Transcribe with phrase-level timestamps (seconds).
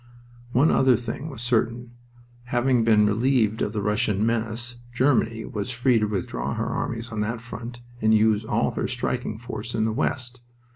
[0.51, 1.91] One other thing was certain.
[2.45, 7.19] Having been relieved of the Russian menace, Germany was free to withdraw her armies on
[7.21, 10.41] that front and use all her striking force in the west.